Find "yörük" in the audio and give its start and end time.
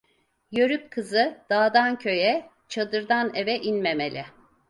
0.51-0.91